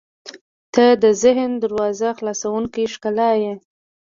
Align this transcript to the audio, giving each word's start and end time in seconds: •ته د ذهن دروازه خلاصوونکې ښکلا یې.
•ته 0.73 0.85
د 1.03 1.05
ذهن 1.23 1.51
دروازه 1.63 2.09
خلاصوونکې 2.17 2.83
ښکلا 2.93 3.31
یې. 3.41 3.53